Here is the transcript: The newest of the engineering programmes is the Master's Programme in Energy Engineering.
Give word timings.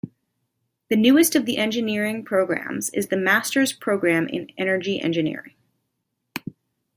The 0.89 0.95
newest 0.95 1.35
of 1.35 1.45
the 1.45 1.57
engineering 1.59 2.25
programmes 2.25 2.89
is 2.89 3.09
the 3.09 3.17
Master's 3.17 3.71
Programme 3.71 4.27
in 4.29 4.49
Energy 4.57 4.99
Engineering. 4.99 5.53